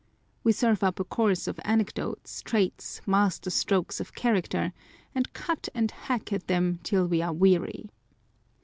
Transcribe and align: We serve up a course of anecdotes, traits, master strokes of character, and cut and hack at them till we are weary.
We 0.43 0.51
serve 0.51 0.83
up 0.83 0.99
a 0.99 1.03
course 1.03 1.47
of 1.47 1.59
anecdotes, 1.63 2.41
traits, 2.41 3.01
master 3.05 3.51
strokes 3.51 3.99
of 3.99 4.15
character, 4.15 4.73
and 5.13 5.31
cut 5.33 5.69
and 5.75 5.91
hack 5.91 6.33
at 6.33 6.47
them 6.47 6.79
till 6.81 7.05
we 7.05 7.21
are 7.21 7.31
weary. 7.33 7.87